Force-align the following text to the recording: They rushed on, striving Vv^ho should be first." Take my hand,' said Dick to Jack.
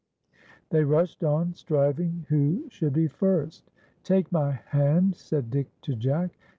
They 0.71 0.83
rushed 0.83 1.23
on, 1.23 1.53
striving 1.53 2.25
Vv^ho 2.27 2.71
should 2.71 2.93
be 2.93 3.05
first." 3.07 3.69
Take 4.03 4.31
my 4.31 4.53
hand,' 4.53 5.15
said 5.15 5.51
Dick 5.51 5.69
to 5.81 5.93
Jack. 5.95 6.31